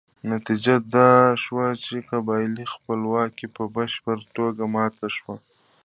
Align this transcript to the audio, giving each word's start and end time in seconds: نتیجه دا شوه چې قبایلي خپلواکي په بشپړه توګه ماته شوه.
نتیجه 0.31 0.75
دا 0.95 1.09
شوه 1.43 1.67
چې 1.85 1.95
قبایلي 2.11 2.65
خپلواکي 2.73 3.47
په 3.55 3.63
بشپړه 3.75 4.25
توګه 4.37 4.63
ماته 4.75 5.07
شوه. 5.17 5.35